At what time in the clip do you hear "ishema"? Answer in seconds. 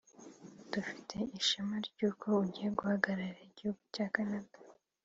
1.39-1.75